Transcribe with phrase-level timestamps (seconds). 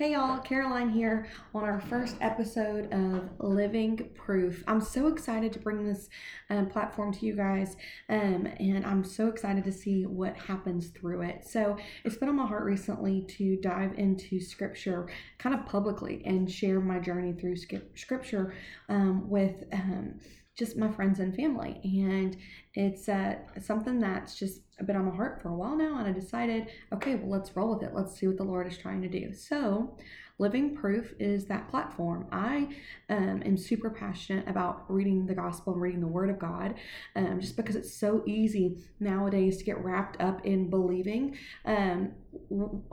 [0.00, 4.64] Hey y'all, Caroline here on our first episode of Living Proof.
[4.66, 6.08] I'm so excited to bring this
[6.48, 7.76] um, platform to you guys,
[8.08, 11.44] um, and I'm so excited to see what happens through it.
[11.46, 15.06] So, it's been on my heart recently to dive into scripture
[15.36, 17.56] kind of publicly and share my journey through
[17.94, 18.54] scripture
[18.88, 20.14] um, with um,
[20.60, 21.80] just my friends and family.
[21.82, 22.36] And
[22.74, 25.98] it's uh, something that's just been on my heart for a while now.
[25.98, 27.94] And I decided, okay, well, let's roll with it.
[27.94, 29.32] Let's see what the Lord is trying to do.
[29.34, 29.96] So,
[30.38, 32.26] Living Proof is that platform.
[32.32, 32.68] I
[33.10, 36.76] um, am super passionate about reading the gospel and reading the Word of God
[37.14, 41.36] um, just because it's so easy nowadays to get wrapped up in believing
[41.66, 42.12] um,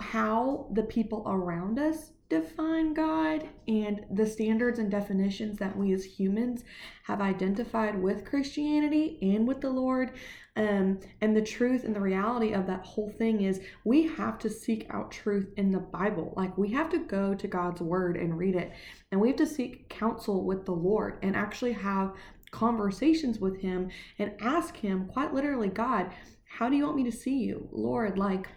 [0.02, 6.04] how the people around us define God and the standards and definitions that we as
[6.04, 6.64] humans
[7.04, 10.12] have identified with Christianity and with the Lord.
[10.58, 14.50] Um, and the truth and the reality of that whole thing is we have to
[14.50, 16.34] seek out truth in the Bible.
[16.36, 18.74] Like we have to go to God's word and read it.
[19.12, 22.14] And we have to seek counsel with the Lord and actually have
[22.52, 26.12] conversations with Him and ask Him, quite literally, God,
[26.46, 27.70] how do you want me to see you?
[27.72, 28.48] Lord, like,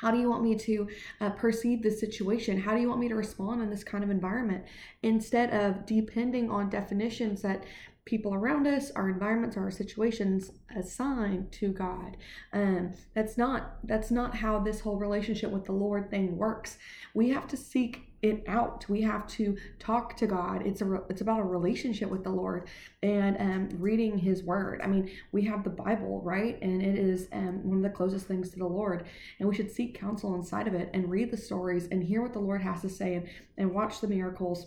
[0.00, 0.88] how do you want me to
[1.20, 2.58] uh, perceive this situation?
[2.58, 4.64] How do you want me to respond in this kind of environment?
[5.02, 7.64] Instead of depending on definitions that
[8.04, 12.16] people around us, our environments, our situations assign to God.
[12.52, 16.78] Um, that's not that's not how this whole relationship with the Lord thing works.
[17.14, 18.88] We have to seek it out.
[18.88, 20.66] We have to talk to God.
[20.66, 22.68] It's a it's about a relationship with the Lord
[23.02, 24.80] and um, reading His Word.
[24.82, 26.60] I mean, we have the Bible, right?
[26.60, 29.06] And it is um, one of the closest things to the Lord.
[29.38, 32.32] And we should seek counsel inside of it and read the stories and hear what
[32.32, 34.66] the Lord has to say and, and watch the miracles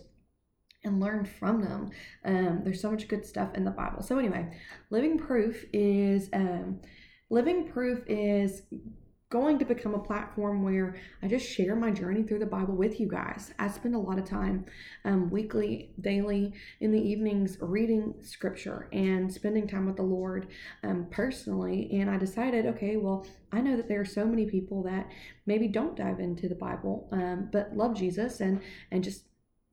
[0.84, 1.92] and learn from them.
[2.26, 4.02] Um, there's so much good stuff in the Bible.
[4.02, 4.58] So anyway,
[4.90, 6.82] living proof is um,
[7.30, 8.64] living proof is
[9.34, 13.00] going to become a platform where I just share my journey through the Bible with
[13.00, 13.52] you guys.
[13.58, 14.64] I spend a lot of time
[15.06, 20.49] um, weekly, daily, in the evenings reading scripture and spending time with the Lord
[20.83, 21.89] um, personally.
[21.94, 25.10] And I decided, okay, well, I know that there are so many people that
[25.48, 28.61] maybe don't dive into the Bible, um, but love Jesus and
[28.92, 29.23] and just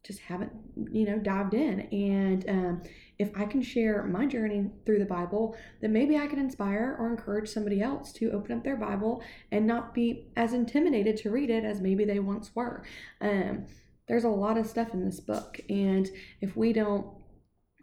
[0.03, 0.53] just haven't
[0.91, 1.81] you know dived in.
[1.93, 2.83] And um,
[3.21, 7.07] if i can share my journey through the bible then maybe i can inspire or
[7.07, 9.23] encourage somebody else to open up their bible
[9.53, 12.83] and not be as intimidated to read it as maybe they once were.
[13.21, 13.67] Um,
[14.09, 15.61] there's a lot of stuff in this book.
[15.69, 16.09] And
[16.41, 17.07] if we don't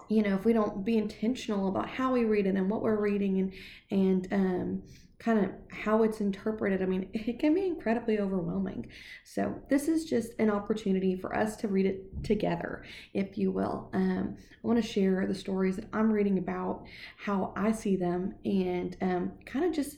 [0.10, 3.00] you know if we don't be intentional about how we read it and what we're
[3.00, 3.54] reading and
[3.92, 4.84] and um,
[5.20, 8.88] kind of how it's interpreted, I mean, it can be incredibly overwhelming.
[9.24, 12.84] So, this is just an opportunity for us to read it together,
[13.14, 13.90] if you will.
[13.94, 16.86] Um, I want to share the stories that I'm reading about,
[17.18, 19.98] how I see them, and um, kind of just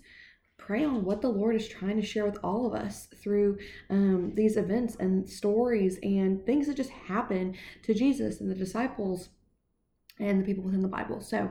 [0.58, 3.58] pray on what the Lord is trying to share with all of us through
[3.90, 9.30] um, these events and stories and things that just happen to Jesus and the disciples
[10.20, 11.22] and the people within the Bible.
[11.22, 11.50] So,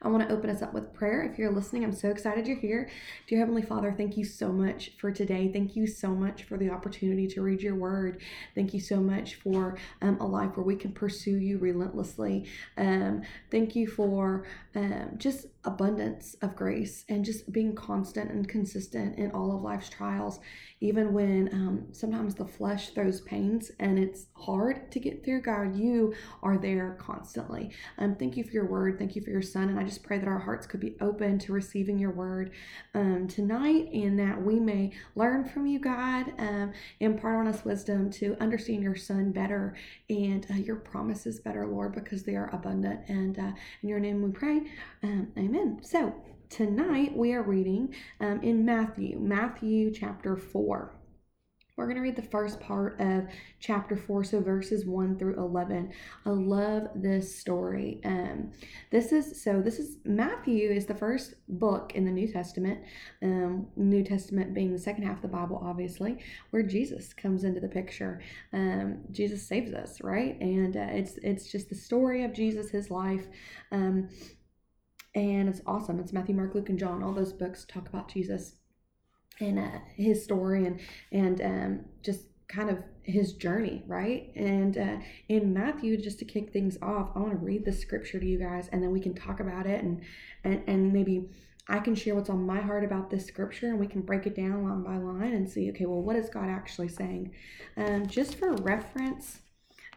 [0.00, 1.22] I want to open us up with prayer.
[1.22, 2.88] If you're listening, I'm so excited you're here.
[3.26, 5.50] Dear Heavenly Father, thank you so much for today.
[5.52, 8.20] Thank you so much for the opportunity to read your word.
[8.54, 12.46] Thank you so much for um, a life where we can pursue you relentlessly.
[12.76, 19.18] Um, thank you for um, just abundance of grace and just being constant and consistent
[19.18, 20.38] in all of life's trials,
[20.80, 25.42] even when um, sometimes the flesh throws pains and it's hard to get through.
[25.42, 27.70] God, you are there constantly.
[27.98, 28.98] Um, thank you for your word.
[28.98, 29.68] Thank you for your son.
[29.68, 32.52] And I just pray that our hearts could be open to receiving your word
[32.94, 38.10] um, tonight and that we may learn from you, God, um, impart on us wisdom
[38.12, 39.76] to understand your son better
[40.08, 43.00] and uh, your promises better, Lord, because they are abundant.
[43.08, 43.52] And uh,
[43.82, 44.62] in your name we pray.
[45.02, 45.80] Um, amen.
[45.82, 46.14] So
[46.50, 50.94] tonight we are reading um, in Matthew, Matthew chapter 4.
[51.76, 53.28] We're going to read the first part of
[53.60, 55.92] chapter 4, so verses 1 through 11.
[56.26, 58.00] I love this story.
[58.04, 58.50] Um,
[58.90, 62.80] this is so, this is Matthew is the first book in the New Testament,
[63.22, 66.18] um, New Testament being the second half of the Bible, obviously,
[66.50, 68.22] where Jesus comes into the picture.
[68.52, 70.36] Um, Jesus saves us, right?
[70.40, 73.28] And uh, it's, it's just the story of Jesus, his life.
[73.70, 74.08] Um,
[75.18, 75.98] and it's awesome.
[76.00, 77.02] It's Matthew, Mark, Luke, and John.
[77.02, 78.54] All those books talk about Jesus
[79.40, 80.80] and uh, his story and
[81.12, 84.32] and um, just kind of his journey, right?
[84.34, 84.96] And uh,
[85.28, 88.38] in Matthew, just to kick things off, I want to read the scripture to you
[88.38, 90.02] guys, and then we can talk about it, and
[90.44, 91.28] and and maybe
[91.68, 94.34] I can share what's on my heart about this scripture, and we can break it
[94.34, 97.34] down line by line and see, okay, well, what is God actually saying?
[97.76, 99.40] Um, just for reference,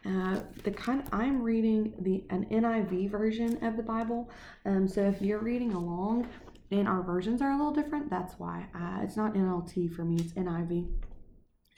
[0.06, 4.30] uh, the kind I'm reading the an NIV version of the Bible.
[4.66, 6.28] Um, so if you're reading along,
[6.72, 8.10] and our versions are a little different.
[8.10, 10.90] That's why uh, it's not NLT for me, it's NIV.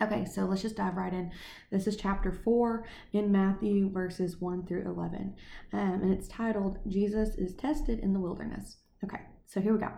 [0.03, 1.31] Okay, so let's just dive right in.
[1.71, 5.35] This is chapter 4 in Matthew, verses 1 through 11.
[5.73, 8.79] Um, and it's titled, Jesus is Tested in the Wilderness.
[9.05, 9.93] Okay, so here we go.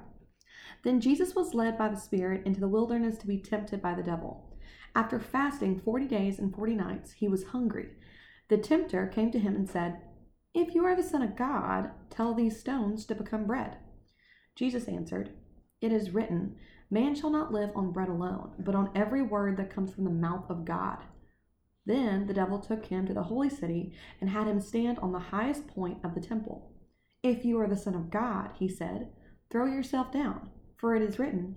[0.85, 4.03] Then Jesus was led by the Spirit into the wilderness to be tempted by the
[4.03, 4.56] devil.
[4.97, 7.91] After fasting 40 days and 40 nights, he was hungry.
[8.49, 10.01] The tempter came to him and said,
[10.55, 13.77] If you are the Son of God, tell these stones to become bread.
[14.55, 15.35] Jesus answered,
[15.83, 16.57] It is written,
[16.91, 20.11] Man shall not live on bread alone, but on every word that comes from the
[20.11, 21.05] mouth of God.
[21.85, 25.19] Then the devil took him to the holy city and had him stand on the
[25.19, 26.73] highest point of the temple.
[27.23, 29.11] If you are the Son of God, he said,
[29.51, 30.49] throw yourself down,
[30.79, 31.57] for it is written,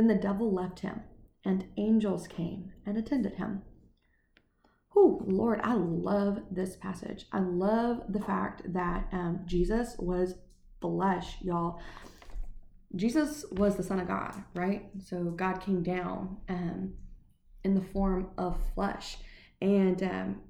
[0.00, 1.02] Then the devil left him,
[1.44, 3.60] and angels came and attended him.
[4.96, 7.26] Oh, Lord, I love this passage.
[7.32, 10.36] I love the fact that um, Jesus was
[10.80, 11.82] flesh, y'all.
[12.96, 14.88] Jesus was the Son of God, right?
[15.04, 16.94] So God came down um,
[17.62, 19.18] in the form of flesh.
[19.60, 20.40] And um,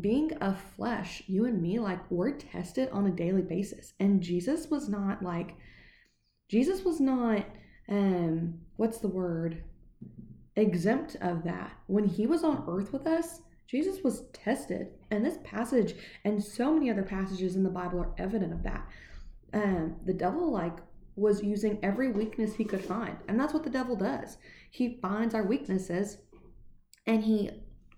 [0.00, 3.92] being of flesh, you and me, like, we're tested on a daily basis.
[4.00, 5.54] And Jesus was not like,
[6.48, 7.44] Jesus was not,
[7.90, 9.62] um, what's the word?
[10.56, 11.72] Exempt of that.
[11.86, 14.88] When he was on earth with us, Jesus was tested.
[15.10, 15.94] And this passage
[16.24, 18.86] and so many other passages in the Bible are evident of that.
[19.52, 20.76] Um, the devil, like,
[21.16, 23.16] was using every weakness he could find.
[23.28, 24.36] And that's what the devil does.
[24.70, 26.18] He finds our weaknesses
[27.06, 27.50] and he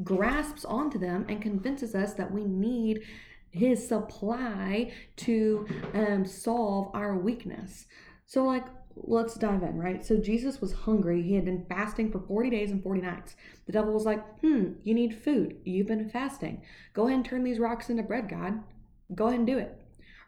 [0.04, 3.02] grasps onto them and convinces us that we need
[3.50, 7.86] his supply to um, solve our weakness.
[8.26, 8.66] So, like,
[9.04, 10.04] let's dive in, right?
[10.04, 11.22] So, Jesus was hungry.
[11.22, 13.36] He had been fasting for 40 days and 40 nights.
[13.66, 15.56] The devil was like, hmm, you need food.
[15.64, 16.62] You've been fasting.
[16.94, 18.62] Go ahead and turn these rocks into bread, God.
[19.14, 19.80] Go ahead and do it.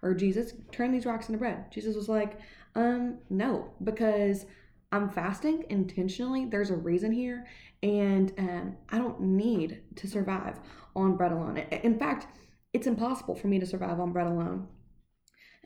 [0.03, 1.71] Or, Jesus, turn these rocks into bread.
[1.71, 2.39] Jesus was like,
[2.75, 4.47] um, no, because
[4.93, 6.47] I'm fasting intentionally.
[6.47, 7.47] There's a reason here,
[7.83, 10.59] and um, I don't need to survive
[10.97, 11.59] on bread alone.
[11.59, 12.27] In fact,
[12.73, 14.67] it's impossible for me to survive on bread alone.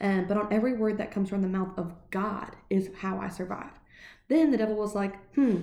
[0.00, 3.28] Um, but on every word that comes from the mouth of God is how I
[3.28, 3.70] survive.
[4.28, 5.60] Then the devil was like, hmm,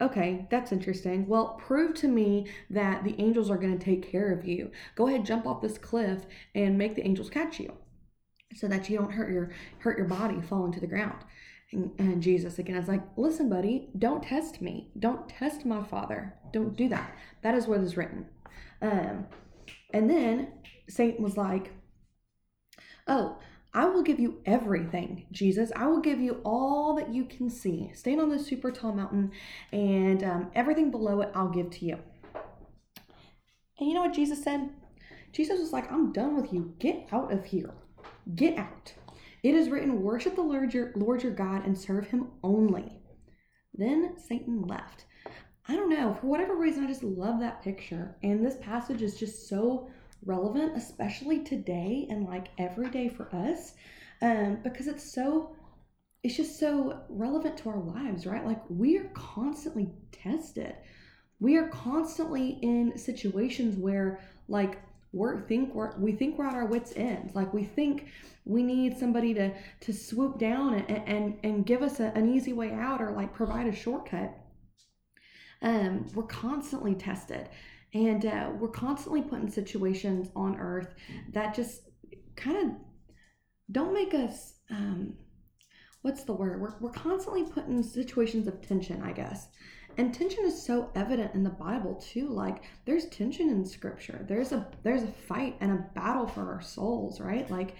[0.00, 1.26] okay, that's interesting.
[1.26, 4.70] Well, prove to me that the angels are going to take care of you.
[4.94, 7.72] Go ahead, jump off this cliff and make the angels catch you
[8.54, 11.24] so that you don't hurt your hurt your body falling to the ground.
[11.72, 14.90] And, and Jesus again is like, listen, buddy, don't test me.
[14.98, 16.34] Don't test my father.
[16.52, 17.16] Don't do that.
[17.42, 18.26] That is what is written.
[18.80, 19.26] Um,
[19.92, 20.48] and then
[20.88, 21.72] Satan was like,
[23.08, 23.38] oh,
[23.74, 25.72] I will give you everything, Jesus.
[25.74, 27.90] I will give you all that you can see.
[27.92, 29.32] Stand on this super tall mountain,
[29.72, 31.98] and um, everything below it, I'll give to you.
[33.78, 34.70] And you know what Jesus said?
[35.32, 36.74] Jesus was like, I'm done with you.
[36.78, 37.74] Get out of here.
[38.36, 38.94] Get out.
[39.42, 43.00] It is written, Worship the Lord your, Lord your God and serve him only.
[43.74, 45.06] Then Satan left.
[45.66, 48.16] I don't know, for whatever reason, I just love that picture.
[48.22, 49.90] And this passage is just so
[50.24, 53.74] relevant, especially today and like every day for us,
[54.22, 55.54] um, because it's so,
[56.22, 58.44] it's just so relevant to our lives, right?
[58.44, 60.74] Like we are constantly tested.
[61.40, 64.80] We are constantly in situations where, like,
[65.14, 68.08] we think we're we think we're at our wits end like we think
[68.44, 72.52] we need somebody to to swoop down and and, and give us a, an easy
[72.52, 74.34] way out or like provide a shortcut
[75.62, 77.48] um we're constantly tested
[77.94, 80.94] and uh, we're constantly put in situations on earth
[81.32, 81.82] that just
[82.36, 82.76] kind of
[83.70, 85.14] don't make us um
[86.02, 86.60] what's the word?
[86.60, 89.48] We're, we're constantly put in situations of tension i guess.
[89.96, 94.24] And tension is so evident in the bible too like there's tension in scripture.
[94.28, 97.48] There's a there's a fight and a battle for our souls right?
[97.50, 97.76] Like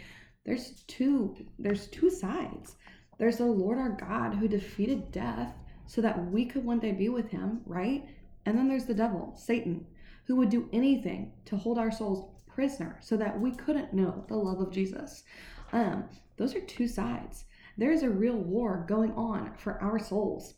[0.46, 2.76] there's two there's two sides.
[3.18, 5.54] There's the lord our god who defeated death
[5.86, 8.08] so that we could one day be with him right?
[8.46, 9.86] And then there's the devil satan
[10.26, 14.36] who would do anything to hold our souls prisoner so that we couldn't know the
[14.36, 15.24] love of jesus
[15.72, 16.04] um
[16.36, 17.44] those are two sides
[17.76, 20.54] there's a real war going on for our souls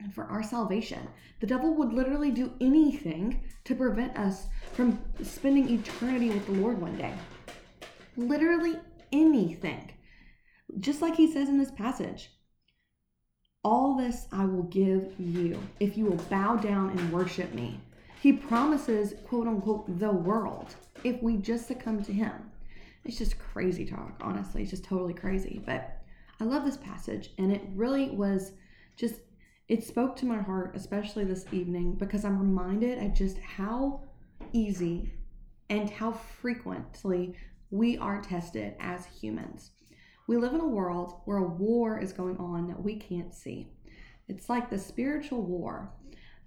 [0.00, 1.08] and for our salvation.
[1.40, 6.80] The devil would literally do anything to prevent us from spending eternity with the Lord
[6.80, 7.12] one day.
[8.16, 8.76] Literally
[9.12, 9.90] anything.
[10.78, 12.30] Just like he says in this passage.
[13.64, 17.80] All this I will give you if you will bow down and worship me.
[18.20, 22.50] He promises, quote unquote, the world if we just succumb to him.
[23.04, 24.62] It's just crazy talk, honestly.
[24.62, 25.62] It's just totally crazy.
[25.64, 26.02] But
[26.40, 28.52] I love this passage, and it really was
[28.96, 29.20] just,
[29.68, 34.02] it spoke to my heart, especially this evening, because I'm reminded of just how
[34.52, 35.12] easy
[35.70, 37.34] and how frequently
[37.70, 39.70] we are tested as humans.
[40.26, 43.68] We live in a world where a war is going on that we can't see.
[44.26, 45.92] It's like the spiritual war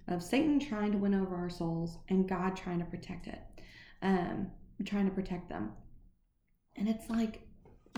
[0.08, 3.40] of Satan trying to win over our souls and God trying to protect it,
[4.02, 4.50] um,
[4.84, 5.72] trying to protect them.
[6.76, 7.46] And it's like,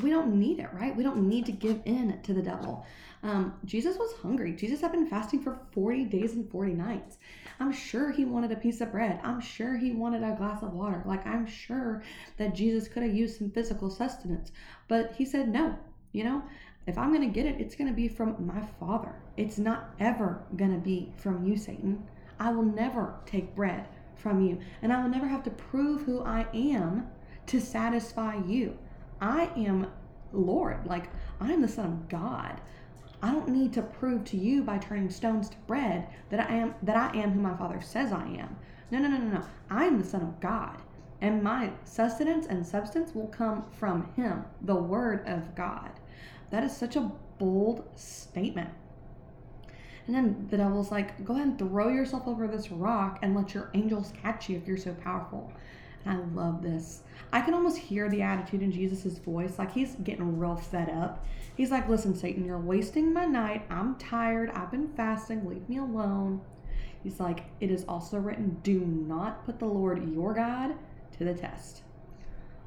[0.02, 0.94] we don't need it, right?
[0.94, 2.84] We don't need to give in to the devil.
[3.22, 4.52] Um, Jesus was hungry.
[4.52, 7.18] Jesus had been fasting for 40 days and 40 nights.
[7.60, 9.20] I'm sure he wanted a piece of bread.
[9.22, 11.02] I'm sure he wanted a glass of water.
[11.06, 12.02] Like, I'm sure
[12.36, 14.50] that Jesus could have used some physical sustenance.
[14.88, 15.78] But he said, no,
[16.12, 16.42] you know,
[16.86, 19.14] if I'm going to get it, it's going to be from my Father.
[19.36, 22.06] It's not ever going to be from you, Satan.
[22.38, 26.22] I will never take bread from you, and I will never have to prove who
[26.22, 27.08] I am
[27.46, 28.76] to satisfy you.
[29.20, 29.86] I am
[30.32, 30.86] Lord.
[30.86, 31.10] Like,
[31.40, 32.60] I am the Son of God.
[33.22, 36.74] I don't need to prove to you by turning stones to bread that I am
[36.82, 38.56] that I am who my father says I am.
[38.90, 39.44] No, no, no, no, no.
[39.70, 40.76] I am the son of God,
[41.22, 45.90] and my sustenance and substance will come from him, the word of God.
[46.54, 48.70] That is such a bold statement.
[50.06, 53.54] And then the devil's like, go ahead and throw yourself over this rock and let
[53.54, 55.52] your angels catch you if you're so powerful.
[56.04, 57.02] And I love this.
[57.32, 59.58] I can almost hear the attitude in Jesus' voice.
[59.58, 61.26] Like he's getting real fed up.
[61.56, 63.66] He's like, Listen, Satan, you're wasting my night.
[63.68, 64.50] I'm tired.
[64.50, 65.48] I've been fasting.
[65.48, 66.40] Leave me alone.
[67.02, 70.76] He's like, It is also written, do not put the Lord your God
[71.18, 71.82] to the test.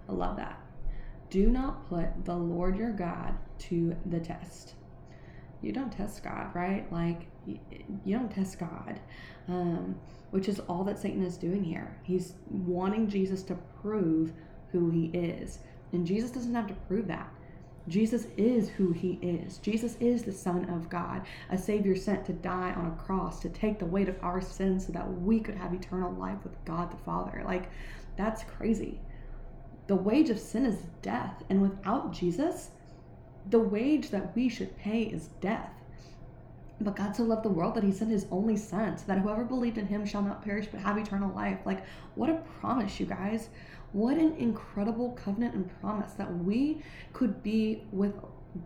[0.10, 0.60] I love that.
[1.29, 4.76] Do not put the Lord your God to the test.
[5.62, 6.92] You don't test God, right?
[6.92, 9.00] Like, you don't test God.
[9.48, 9.96] Um,
[10.32, 11.98] which is all that Satan is doing here.
[12.04, 14.34] He's wanting Jesus to prove
[14.72, 15.60] who he is.
[15.94, 17.32] And Jesus doesn't have to prove that.
[17.88, 19.60] Jesus is who he is.
[19.60, 23.50] Jesus is the Son of God, a Savior sent to die on a cross to
[23.50, 26.92] take the weight of our sins so that we could have eternal life with God
[26.92, 27.42] the Father.
[27.46, 27.70] Like,
[28.18, 29.00] that's crazy.
[29.88, 31.44] The wage of sin is death.
[31.50, 32.72] And without Jesus,
[33.50, 35.72] the wage that we should pay is death.
[36.80, 39.44] But God so loved the world that he sent his only son, so that whoever
[39.44, 41.60] believed in him shall not perish but have eternal life.
[41.66, 41.84] Like,
[42.16, 43.50] what a promise, you guys.
[43.94, 48.13] What an incredible covenant and promise that we could be with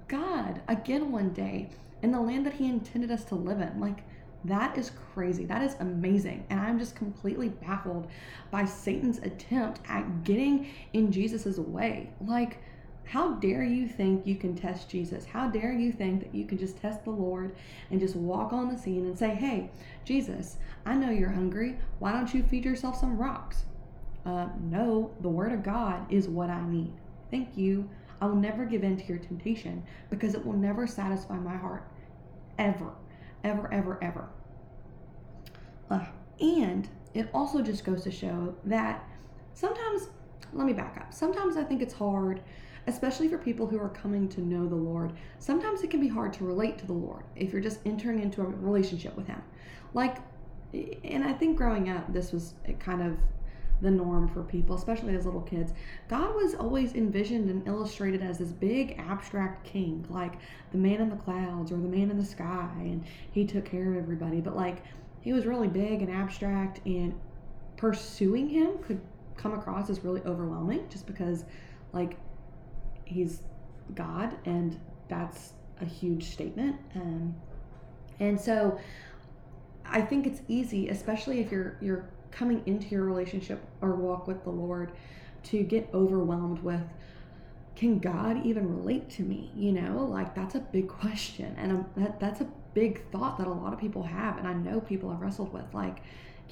[0.08, 1.70] God again one day
[2.02, 3.80] in the land that he intended us to live in.
[3.80, 4.04] Like,
[4.44, 5.46] that is crazy.
[5.46, 6.46] That is amazing.
[6.50, 8.08] And I'm just completely baffled
[8.50, 12.10] by Satan's attempt at getting in Jesus's way.
[12.20, 12.58] Like,
[13.12, 15.26] how dare you think you can test Jesus?
[15.26, 17.54] How dare you think that you can just test the Lord
[17.90, 19.70] and just walk on the scene and say, hey,
[20.06, 21.78] Jesus, I know you're hungry.
[22.00, 23.66] Why don't you feed yourself some rocks?
[24.26, 26.94] Uh, no, the Word of God is what I need.
[27.30, 27.90] Thank you.
[28.22, 31.86] I will never give in to your temptation because it will never satisfy my heart.
[32.60, 32.94] Ever,
[33.44, 34.30] ever, ever, ever.
[35.90, 36.06] Uh,
[36.40, 39.04] and it also just goes to show that
[39.54, 40.08] sometimes,
[40.54, 41.14] let me back up.
[41.14, 42.40] Sometimes I think it's hard
[42.88, 45.14] especially for people who are coming to know the Lord.
[45.40, 48.42] Sometimes it can be hard to relate to the Lord if you're just entering into
[48.42, 49.42] a relationship with Him.
[49.94, 50.18] Like,
[51.04, 53.18] and I think growing up, this was kind of
[53.82, 55.74] the norm for people, especially as little kids.
[56.08, 60.36] God was always envisioned and illustrated as this big abstract king, like
[60.72, 63.92] the man in the clouds or the man in the sky, and he took care
[63.92, 64.40] of everybody.
[64.40, 64.84] But like,
[65.22, 67.14] he was really big and abstract, and
[67.78, 69.02] pursuing him could
[69.36, 71.46] come across as really overwhelming just because,
[71.94, 72.18] like,
[73.12, 73.42] he's
[73.96, 76.78] God, and that's a huge statement.
[76.96, 77.36] Um,
[78.20, 78.80] and so
[79.86, 84.44] I think it's easy, especially if you're you're coming into your relationship or walk with
[84.44, 84.92] the Lord,
[85.44, 86.84] to get overwhelmed with
[87.76, 89.52] can God even relate to me?
[89.56, 93.48] You know, like that's a big question, and um, that that's a big thought that
[93.48, 95.74] a lot of people have, and I know people have wrestled with.
[95.74, 96.04] Like,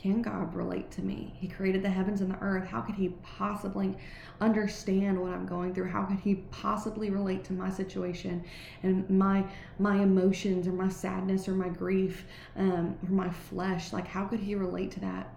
[0.01, 1.33] can God relate to me?
[1.37, 2.65] He created the heavens and the earth.
[2.65, 3.97] How could He possibly
[4.39, 5.89] understand what I'm going through?
[5.89, 8.43] How could He possibly relate to my situation
[8.83, 9.43] and my
[9.77, 12.25] my emotions or my sadness or my grief
[12.55, 13.91] um, or my flesh?
[13.91, 15.33] Like, how could He relate to that?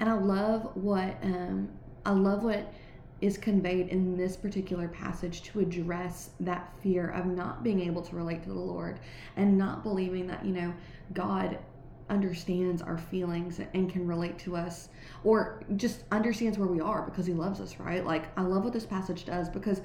[0.00, 1.68] And I love what um,
[2.06, 2.72] I love what
[3.20, 8.16] is conveyed in this particular passage to address that fear of not being able to
[8.16, 9.00] relate to the Lord
[9.36, 10.72] and not believing that you know
[11.12, 11.58] God
[12.08, 14.88] understands our feelings and can relate to us
[15.24, 18.04] or just understands where we are because he loves us, right?
[18.04, 19.80] Like I love what this passage does because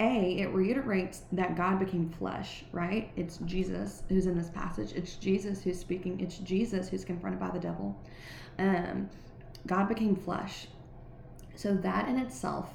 [0.00, 3.10] A, it reiterates that God became flesh, right?
[3.16, 4.92] It's Jesus who's in this passage.
[4.92, 6.20] It's Jesus who's speaking.
[6.20, 7.98] It's Jesus who's confronted by the devil.
[8.58, 9.08] Um,
[9.66, 10.66] God became flesh.
[11.54, 12.68] So that in itself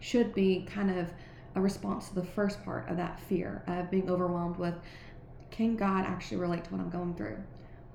[0.00, 1.10] should be kind of
[1.54, 4.74] a response to the first part of that fear of being overwhelmed with
[5.50, 7.36] can God actually relate to what I'm going through?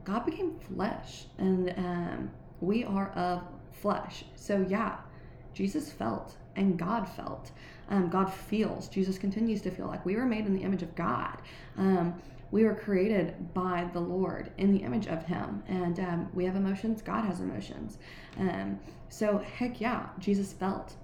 [0.04, 4.26] God became flesh and um, we are of flesh.
[4.36, 4.98] So, yeah,
[5.54, 7.52] Jesus felt and God felt.
[7.90, 8.88] Um, God feels.
[8.88, 11.42] Jesus continues to feel like we were made in the image of God.
[11.78, 16.46] Um, we were created by the Lord in the image of Him, and um, we
[16.46, 17.02] have emotions.
[17.02, 18.00] God has emotions.
[18.38, 18.80] Um,
[19.10, 20.96] so, heck yeah, Jesus felt.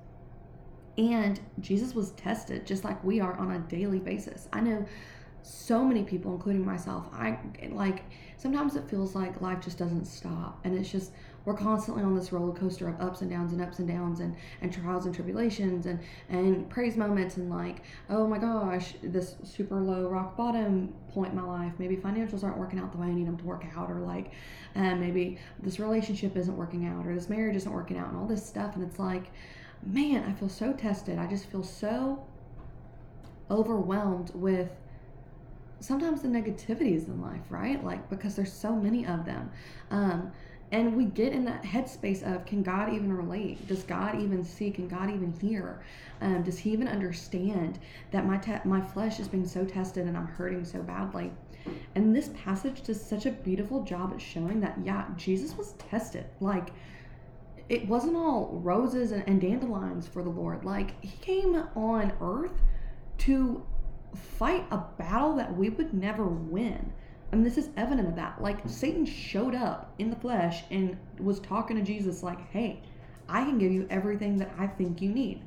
[0.97, 4.47] And Jesus was tested just like we are on a daily basis.
[4.53, 4.85] I know
[5.45, 7.37] so many people, including myself, I
[7.69, 8.03] like
[8.37, 11.11] sometimes it feels like life just doesn't stop and it's just
[11.45, 14.35] we're constantly on this roller coaster of ups and downs and ups and downs and,
[14.61, 15.99] and trials and tribulations and,
[16.29, 21.39] and praise moments and like, oh my gosh, this super low rock bottom point in
[21.39, 21.73] my life.
[21.77, 24.31] Maybe financials aren't working out the way I need them to work out, or like,
[24.75, 28.25] um, maybe this relationship isn't working out, or this marriage isn't working out, and all
[28.25, 28.75] this stuff.
[28.75, 29.25] And it's like,
[29.85, 31.19] man, I feel so tested.
[31.19, 32.25] I just feel so
[33.51, 34.71] overwhelmed with
[35.79, 37.83] sometimes the negativities in life, right?
[37.83, 39.51] Like because there's so many of them.
[39.91, 40.31] Um,
[40.71, 43.67] and we get in that headspace of can God even relate?
[43.67, 44.71] Does God even see?
[44.71, 45.81] Can God even hear?
[46.21, 47.79] Um, does He even understand
[48.11, 51.31] that my te- my flesh is being so tested and I'm hurting so badly?
[51.93, 56.25] And this passage does such a beautiful job at showing that yeah, Jesus was tested.
[56.39, 56.69] Like
[57.69, 60.65] it wasn't all roses and, and dandelions for the Lord.
[60.65, 62.61] Like He came on earth
[63.19, 63.63] to
[64.15, 66.93] fight a battle that we would never win.
[67.31, 68.41] And this is evident of that.
[68.41, 72.81] Like Satan showed up in the flesh and was talking to Jesus like, "Hey,
[73.27, 75.41] I can give you everything that I think you need.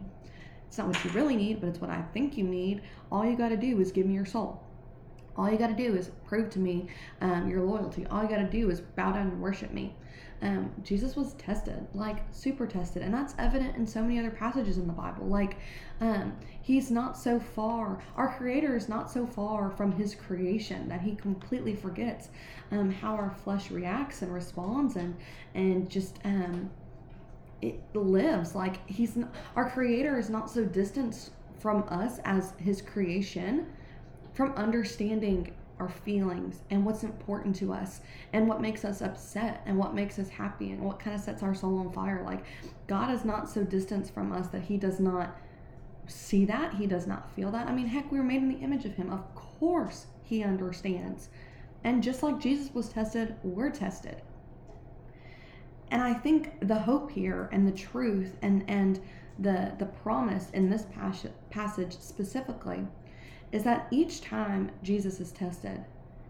[0.66, 2.82] It's not what you really need, but it's what I think you need.
[3.10, 4.62] All you got to do is give me your soul.
[5.36, 6.88] All you got to do is prove to me
[7.20, 8.04] um, your loyalty.
[8.06, 9.94] All you got to do is bow down and worship me."
[10.40, 14.78] Um, Jesus was tested, like super tested, and that's evident in so many other passages
[14.78, 15.26] in the Bible.
[15.26, 15.56] Like,
[16.00, 21.00] um, he's not so far, our Creator is not so far from His creation that
[21.00, 22.28] He completely forgets
[22.70, 25.16] um, how our flesh reacts and responds, and
[25.54, 26.70] and just um,
[27.60, 28.54] it lives.
[28.54, 33.66] Like He's not, our Creator is not so distant from us as His creation
[34.34, 38.00] from understanding our feelings and what's important to us
[38.32, 41.42] and what makes us upset and what makes us happy and what kind of sets
[41.42, 42.22] our soul on fire.
[42.24, 42.44] Like,
[42.86, 45.36] God is not so distant from us that He does not
[46.06, 47.68] see that, He does not feel that.
[47.68, 49.10] I mean, heck, we were made in the image of Him.
[49.10, 51.28] Of course, He understands.
[51.84, 54.22] And just like Jesus was tested, we're tested.
[55.90, 59.00] And I think the hope here and the truth and, and
[59.38, 60.84] the, the promise in this
[61.50, 62.86] passage specifically
[63.52, 65.84] is that each time Jesus is tested,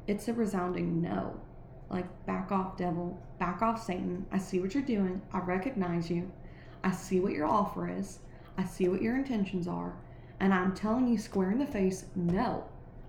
[0.06, 1.38] it's a resounding no.
[1.90, 4.26] Like, back off, devil, back off, Satan.
[4.30, 5.22] I see what you're doing.
[5.32, 6.30] I recognize you.
[6.84, 8.20] I see what your offer is.
[8.56, 9.94] I see what your intentions are.
[10.40, 12.64] And I'm telling you square in the face, no.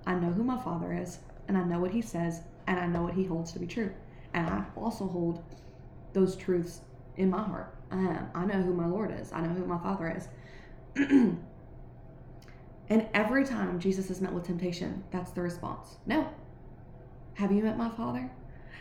[0.06, 3.04] I know who my father is, and I know what he says, and I know
[3.04, 3.92] what he holds to be true.
[4.34, 5.44] And I also hold
[6.14, 6.82] those truths
[7.18, 7.76] in my heart.
[7.92, 10.28] I, I know who my Lord is, I know who my father is.
[12.90, 15.98] And every time Jesus is met with temptation, that's the response.
[16.06, 16.28] No.
[17.36, 18.30] Have you met my Father?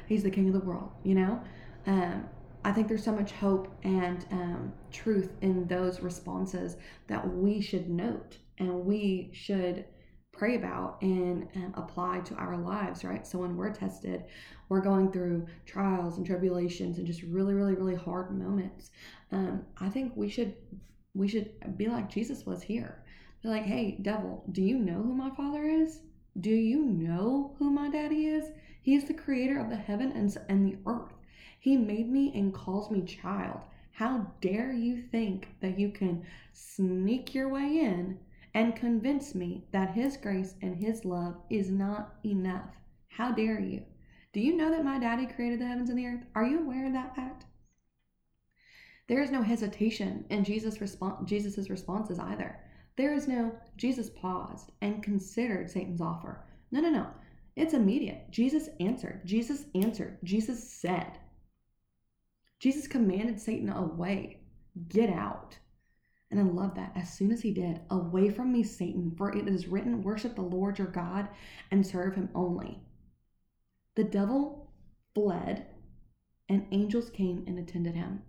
[0.06, 1.40] He's the King of the world, you know?
[1.86, 2.28] Um,
[2.64, 7.88] I think there's so much hope and um, truth in those responses that we should
[7.88, 9.84] note and we should
[10.32, 13.26] pray about and um, apply to our lives, right?
[13.26, 14.24] So when we're tested,
[14.68, 18.90] we're going through trials and tribulations and just really, really, really hard moments.
[19.32, 20.54] Um, I think we should
[21.14, 23.02] we should be like Jesus was here.
[23.42, 26.00] They're like, hey, devil, do you know who my father is?
[26.40, 28.50] Do you know who my daddy is?
[28.82, 31.12] He's the creator of the heaven and, and the earth.
[31.60, 33.60] He made me and calls me child.
[33.92, 38.18] How dare you think that you can sneak your way in
[38.54, 42.74] and convince me that His grace and His love is not enough?
[43.08, 43.82] How dare you?
[44.32, 46.24] Do you know that my daddy created the heavens and the earth?
[46.34, 47.44] Are you aware of that fact?
[49.08, 52.60] There is no hesitation in Jesus' response, Jesus's responses either.
[52.98, 56.44] There is no, Jesus paused and considered Satan's offer.
[56.72, 57.06] No, no, no.
[57.54, 58.28] It's immediate.
[58.32, 59.22] Jesus answered.
[59.24, 60.18] Jesus answered.
[60.24, 61.16] Jesus said.
[62.58, 64.40] Jesus commanded Satan away.
[64.88, 65.56] Get out.
[66.32, 66.90] And I love that.
[66.96, 70.42] As soon as he did, away from me, Satan, for it is written, worship the
[70.42, 71.28] Lord your God
[71.70, 72.80] and serve him only.
[73.94, 74.72] The devil
[75.14, 75.66] fled,
[76.48, 78.22] and angels came and attended him.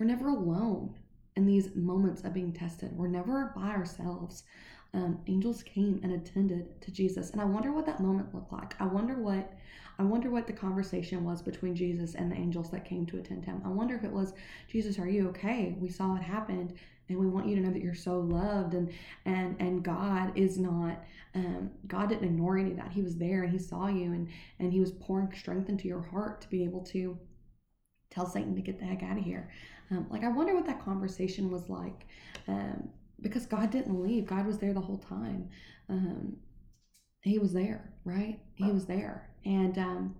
[0.00, 0.96] We're never alone
[1.40, 2.92] in these moments of being tested.
[2.96, 4.44] We're never by ourselves.
[4.92, 7.30] um, angels came and attended to Jesus.
[7.30, 8.74] And I wonder what that moment looked like.
[8.80, 9.52] I wonder what
[9.98, 13.44] I wonder what the conversation was between Jesus and the angels that came to attend
[13.44, 13.60] him.
[13.64, 14.32] I wonder if it was,
[14.66, 15.76] Jesus, are you okay?
[15.78, 16.74] We saw it happened
[17.08, 18.90] and we want you to know that you're so loved and
[19.26, 22.92] and and God is not um, God didn't ignore any of that.
[22.92, 26.02] He was there and he saw you and and he was pouring strength into your
[26.02, 27.18] heart to be able to
[28.10, 29.50] tell Satan to get the heck out of here.
[29.90, 32.06] Um, like I wonder what that conversation was like.
[32.48, 32.88] Um,
[33.22, 34.26] because God didn't leave.
[34.26, 35.48] God was there the whole time.
[35.88, 36.36] Um,
[37.22, 38.40] he was there, right?
[38.54, 39.28] He was there.
[39.44, 40.14] And um,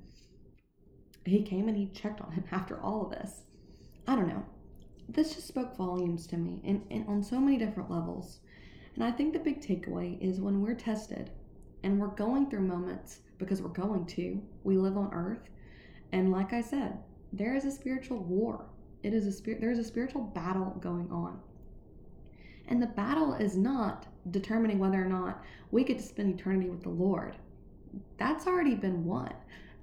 [1.25, 3.43] he came and he checked on him after all of this.
[4.07, 4.45] I don't know.
[5.09, 8.41] This just spoke volumes to me and, and on so many different levels.
[8.95, 11.31] And I think the big takeaway is when we're tested
[11.83, 15.49] and we're going through moments because we're going to, we live on earth.
[16.13, 16.99] And like I said,
[17.33, 18.65] there is a spiritual war.
[19.03, 21.41] It is a spirit there's a spiritual battle going on.
[22.69, 26.83] And the battle is not determining whether or not we get to spend eternity with
[26.83, 27.37] the Lord.
[28.19, 29.33] That's already been won.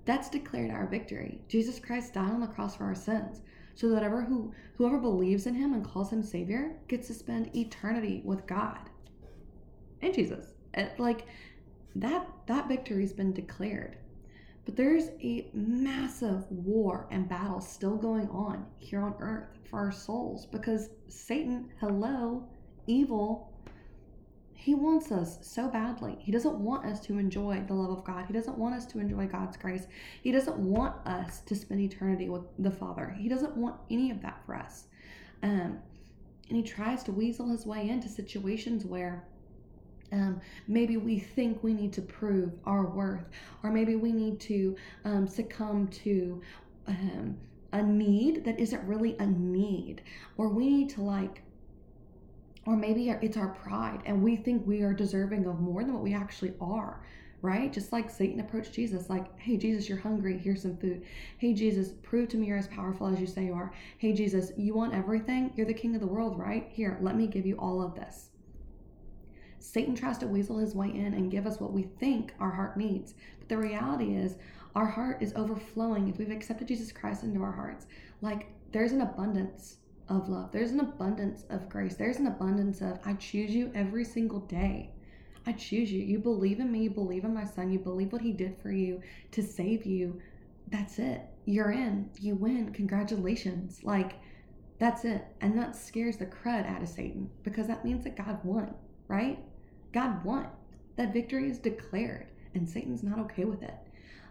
[0.05, 1.41] That's declared our victory.
[1.49, 3.41] Jesus Christ died on the cross for our sins,
[3.75, 7.55] so that ever who whoever believes in him and calls him Savior gets to spend
[7.55, 8.89] eternity with God
[10.01, 10.53] and Jesus.
[10.73, 11.25] It, like
[11.95, 13.97] that that victory's been declared.
[14.67, 19.93] But there's a massive war and battle still going on here on earth for our
[19.93, 22.45] souls because Satan, hello,
[22.86, 23.53] evil,
[24.51, 26.17] he wants us so badly.
[26.19, 28.25] He doesn't want us to enjoy the love of God.
[28.25, 29.88] He doesn't want us to enjoy God's grace.
[30.21, 33.15] He doesn't want us to spend eternity with the Father.
[33.17, 34.88] He doesn't want any of that for us.
[35.43, 35.80] Um,
[36.49, 39.30] and he tries to weasel his way into situations where
[40.11, 43.25] um, maybe we think we need to prove our worth,
[43.63, 46.41] or maybe we need to um, succumb to
[46.87, 47.37] um,
[47.73, 50.01] a need that isn't really a need,
[50.37, 51.43] or we need to like
[52.67, 56.03] or maybe it's our pride and we think we are deserving of more than what
[56.03, 57.01] we actually are
[57.43, 57.71] right?
[57.71, 61.03] Just like satan approached jesus like hey jesus you're hungry here's some food.
[61.37, 63.71] Hey jesus prove to me you're as powerful as you say you are.
[63.99, 65.53] Hey jesus you want everything?
[65.55, 66.67] You're the king of the world right?
[66.69, 68.29] Here let me give you all of this
[69.59, 72.77] satan tries to weasel his way in and give us what we think our heart
[72.77, 74.35] needs but the reality is
[74.75, 77.87] our heart is overflowing if we've accepted jesus christ into our hearts
[78.21, 79.77] like there's an abundance
[80.09, 80.51] of love.
[80.51, 81.95] There's an abundance of grace.
[81.95, 84.91] There's an abundance of, I choose you every single day.
[85.45, 86.01] I choose you.
[86.01, 86.83] You believe in me.
[86.83, 87.71] You believe in my son.
[87.71, 90.21] You believe what he did for you to save you.
[90.69, 91.21] That's it.
[91.45, 92.09] You're in.
[92.19, 92.73] You win.
[92.73, 93.79] Congratulations.
[93.83, 94.15] Like,
[94.79, 95.25] that's it.
[95.41, 98.73] And that scares the crud out of Satan because that means that God won,
[99.07, 99.39] right?
[99.97, 100.47] God won.
[100.95, 103.73] That victory is declared, and Satan's not okay with it.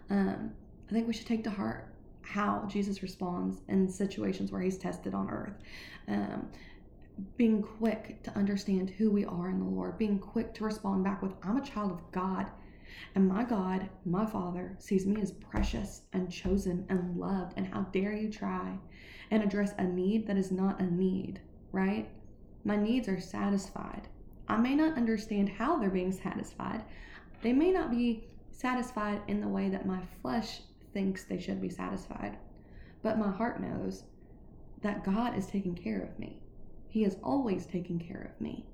[0.09, 0.51] Um,
[0.89, 5.13] I think we should take to heart how Jesus responds in situations where he's tested
[5.13, 5.55] on earth.
[6.07, 6.47] Um,
[7.35, 11.21] being quick to understand who we are in the Lord, being quick to respond back
[11.21, 12.49] with, I'm a child of God.
[13.15, 17.55] And my God, my Father, sees me as precious and chosen and loved.
[17.57, 18.77] And how dare you try
[19.31, 21.41] and address a need that is not a need,
[21.73, 22.09] right?
[22.63, 24.07] My needs are satisfied.
[24.49, 26.83] I may not understand how they're being satisfied.
[27.41, 30.61] They may not be satisfied in the way that my flesh
[30.93, 32.37] thinks they should be satisfied.
[33.03, 34.03] But my heart knows
[34.81, 36.41] that God is taking care of me.
[36.87, 38.65] He is always taking care of me.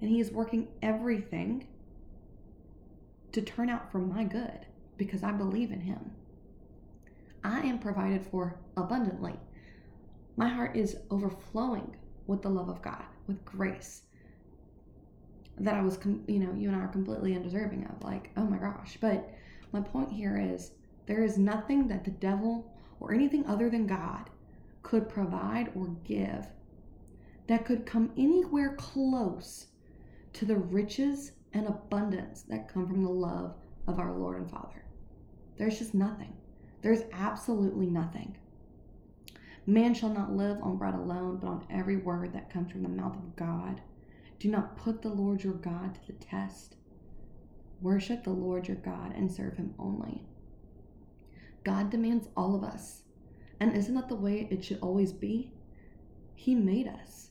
[0.00, 1.66] And He is working everything
[3.32, 6.12] to turn out for my good because I believe in Him.
[7.42, 9.34] I am provided for abundantly.
[10.36, 14.03] My heart is overflowing with the love of God, with grace
[15.58, 18.02] that I was, you know, you and I are completely undeserving of.
[18.02, 18.98] Like, oh my gosh.
[19.00, 19.30] But
[19.72, 20.72] my point here is
[21.06, 24.30] there is nothing that the devil or anything other than God
[24.82, 26.46] could provide or give
[27.46, 29.66] that could come anywhere close
[30.32, 33.54] to the riches and abundance that come from the love
[33.86, 34.84] of our Lord and Father.
[35.56, 36.32] There's just nothing.
[36.82, 38.36] There's absolutely nothing.
[39.66, 42.88] Man shall not live on bread alone, but on every word that comes from the
[42.88, 43.80] mouth of God.
[44.38, 46.76] Do not put the Lord your God to the test.
[47.80, 50.26] Worship the Lord your God and serve him only.
[51.64, 53.02] God demands all of us.
[53.60, 55.52] And isn't that the way it should always be?
[56.34, 57.30] He made us.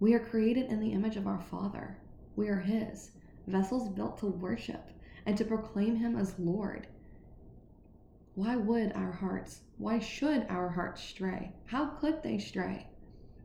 [0.00, 1.98] We are created in the image of our Father.
[2.34, 3.12] We are His,
[3.46, 4.90] vessels built to worship
[5.24, 6.88] and to proclaim Him as Lord.
[8.34, 11.52] Why would our hearts, why should our hearts stray?
[11.66, 12.88] How could they stray?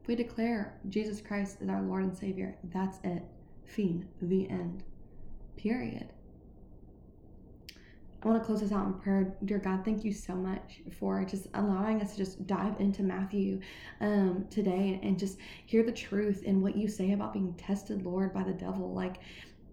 [0.09, 3.21] We declare Jesus Christ is our Lord and Savior, that's it.
[3.65, 4.81] Fiend, the end.
[5.55, 6.11] Period.
[8.23, 9.37] I want to close this out in prayer.
[9.45, 13.59] Dear God, thank you so much for just allowing us to just dive into Matthew
[14.01, 18.33] um, today and just hear the truth and what you say about being tested, Lord,
[18.33, 18.91] by the devil.
[18.91, 19.17] Like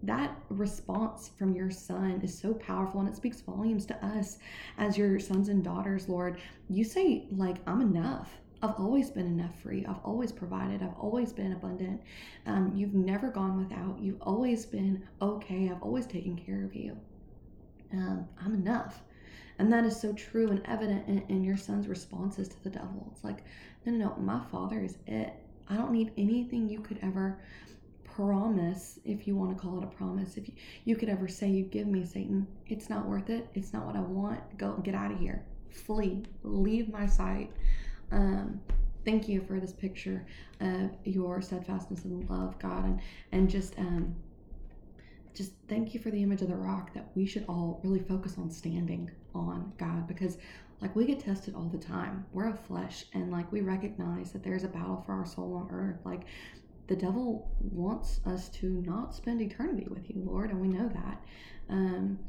[0.03, 4.37] that response from your son is so powerful and it speaks volumes to us
[4.77, 6.37] as your sons and daughters, Lord.
[6.69, 8.29] You say, like, I'm enough.
[8.61, 9.85] I've always been enough for you.
[9.87, 10.81] I've always provided.
[10.81, 12.01] I've always been abundant.
[12.45, 13.99] Um, you've never gone without.
[13.99, 15.69] You've always been okay.
[15.69, 16.97] I've always taken care of you
[17.93, 19.01] um, I'm enough.
[19.59, 23.09] And that is so true and evident in, in, your son's responses to the devil.
[23.11, 23.43] It's like,
[23.85, 25.33] no, no, no, my father is it.
[25.67, 27.39] I don't need anything you could ever
[28.03, 30.53] promise, if you want to call it a promise, if you,
[30.85, 32.47] you could ever say you'd give me, Satan.
[32.67, 33.47] It's not worth it.
[33.55, 34.57] It's not what I want.
[34.57, 35.43] Go get out of here.
[35.71, 36.23] Flee.
[36.43, 37.51] Leave my sight.
[38.11, 38.61] Um,
[39.05, 40.25] thank you for this picture
[40.59, 44.15] of your steadfastness and love, God, and and just um,
[45.33, 48.35] just thank you for the image of the rock that we should all really focus
[48.37, 50.37] on standing on God because
[50.81, 52.25] like we get tested all the time.
[52.33, 55.69] We're a flesh and like we recognize that there's a battle for our soul on
[55.71, 55.99] earth.
[56.05, 56.21] Like
[56.87, 61.23] the devil wants us to not spend eternity with you, Lord, and we know that.
[61.69, 62.19] Um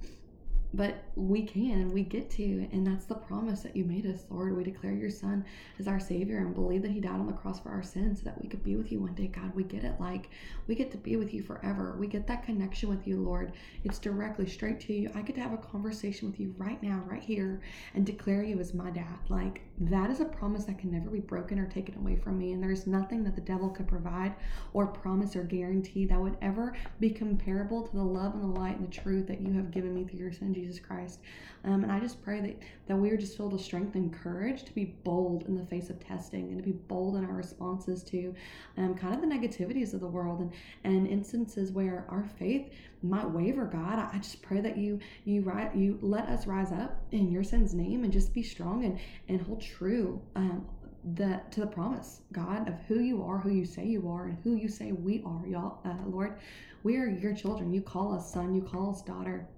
[0.74, 4.24] but we can and we get to and that's the promise that you made us
[4.30, 4.56] lord.
[4.56, 5.44] We declare your son
[5.78, 8.24] as our savior and believe that he died on the cross for our sins so
[8.26, 9.54] that we could be with you one day god.
[9.54, 10.28] We get it like
[10.66, 11.96] we get to be with you forever.
[11.98, 13.52] We get that connection with you lord.
[13.84, 15.10] It's directly straight to you.
[15.14, 17.62] I get to have a conversation with you right now right here
[17.94, 19.18] and declare you as my dad.
[19.28, 22.52] Like that is a promise that can never be broken or taken away from me
[22.52, 24.34] and there's nothing that the devil could provide
[24.74, 28.76] or promise or guarantee that would ever be comparable to the love and the light
[28.78, 31.20] and the truth that you have given me through your son Jesus Christ.
[31.64, 34.64] Um, and I just pray that, that we are just filled with strength and courage
[34.64, 38.02] to be bold in the face of testing and to be bold in our responses
[38.04, 38.34] to
[38.76, 40.52] um, kind of the negativities of the world and,
[40.84, 42.70] and instances where our faith
[43.02, 43.98] might waver, God.
[44.12, 47.74] I just pray that you you ri- you let us rise up in your son's
[47.74, 50.66] name and just be strong and, and hold true um,
[51.14, 54.38] the to the promise, God, of who you are, who you say you are, and
[54.42, 55.78] who you say we are, y'all.
[55.84, 56.38] Uh, Lord,
[56.82, 57.72] we are your children.
[57.72, 58.54] You call us son.
[58.54, 59.48] You call us daughter.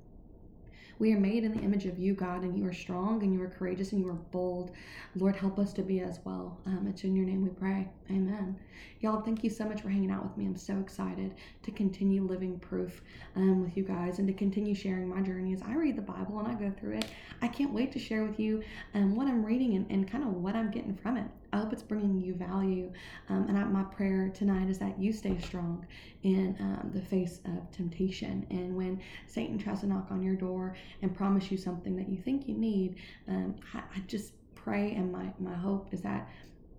[1.01, 3.43] We are made in the image of you, God, and you are strong and you
[3.43, 4.73] are courageous and you are bold.
[5.17, 6.59] Lord, help us to be as well.
[6.67, 7.89] Um, it's in your name we pray.
[8.11, 8.55] Amen.
[9.01, 10.45] Y'all, thank you so much for hanging out with me.
[10.45, 13.01] I'm so excited to continue living proof
[13.35, 16.39] um, with you guys and to continue sharing my journey as I read the Bible
[16.39, 17.07] and I go through it.
[17.41, 20.35] I can't wait to share with you um, what I'm reading and, and kind of
[20.35, 21.25] what I'm getting from it.
[21.53, 22.93] I hope it's bringing you value.
[23.29, 25.85] Um, and I, my prayer tonight is that you stay strong
[26.23, 28.47] in um, the face of temptation.
[28.51, 32.19] And when Satan tries to knock on your door and promise you something that you
[32.19, 32.97] think you need,
[33.29, 36.29] um, I, I, just pray and my, my hope is that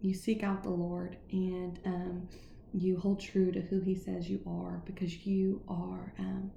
[0.01, 2.27] you seek out the Lord and um,
[2.73, 6.51] you hold true to who He says you are because you are um,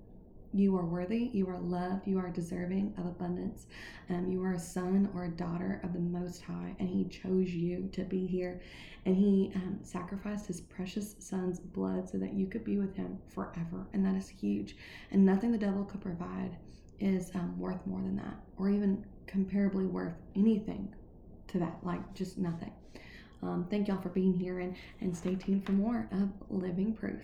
[0.54, 3.66] you are worthy, you are loved, you are deserving of abundance.
[4.08, 7.50] Um, you are a son or a daughter of the Most High, and He chose
[7.50, 8.62] you to be here.
[9.04, 13.18] And He um, sacrificed His precious Son's blood so that you could be with Him
[13.34, 13.88] forever.
[13.92, 14.76] And that is huge.
[15.10, 16.56] And nothing the devil could provide
[17.00, 20.92] is um, worth more than that, or even comparably worth anything
[21.48, 22.72] to that, like just nothing.
[23.42, 27.20] Um, thank y'all for being here and, and stay tuned for more of Living Proof.